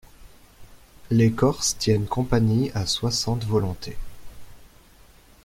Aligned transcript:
Les 1.11 1.31
corses 1.31 1.77
tiennent 1.77 2.07
compagnie 2.07 2.71
à 2.73 2.87
soixante 2.87 3.45
volontés. 3.45 3.97